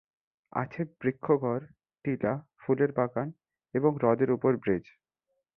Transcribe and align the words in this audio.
আছে 0.53 0.81
বৃক্ষ-ঘর, 1.01 1.59
টিলা, 2.05 2.33
ফুলের 2.57 2.91
বাগান 2.91 3.27
এবং 3.73 3.91
হ্রদের 3.95 4.29
ওপর 4.31 4.51
ব্রিজ। 4.57 4.85